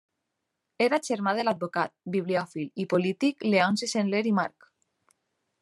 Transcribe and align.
Era 0.85 0.99
germà 1.07 1.33
de 1.39 1.43
l'advocat, 1.45 1.93
bibliòfil 2.17 2.83
i 2.85 2.89
polític 2.97 3.47
Leonci 3.53 3.93
Soler 3.95 4.27
i 4.33 4.37
March. 4.43 4.71